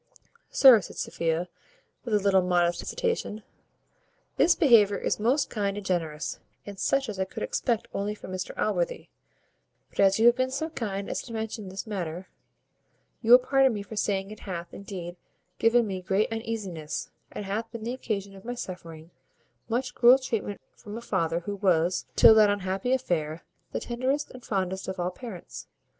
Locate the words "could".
7.25-7.43